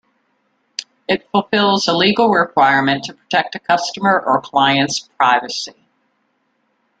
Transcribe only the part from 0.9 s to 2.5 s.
It fulfills a legal